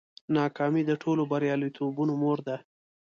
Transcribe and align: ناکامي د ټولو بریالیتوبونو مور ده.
ناکامي 0.35 0.83
د 0.89 0.91
ټولو 1.03 1.23
بریالیتوبونو 1.31 2.13
مور 2.21 2.37
ده. 2.47 2.57